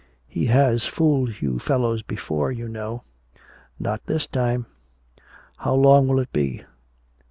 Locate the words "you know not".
2.51-4.03